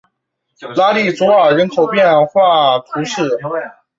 [0.75, 3.39] 拉利佐尔人口变化图示